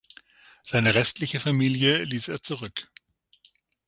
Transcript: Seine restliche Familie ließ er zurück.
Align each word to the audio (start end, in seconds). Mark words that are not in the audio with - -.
Seine 0.63 0.95
restliche 0.95 1.39
Familie 1.39 2.05
ließ 2.05 2.29
er 2.29 2.41
zurück. 2.41 2.89